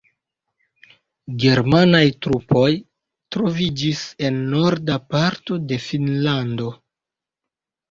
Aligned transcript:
Germanaj 1.43 2.01
trupoj 2.27 2.71
troviĝis 3.37 4.01
en 4.31 4.41
norda 4.55 4.99
parto 5.15 5.61
de 5.69 5.81
Finnlando. 5.87 6.75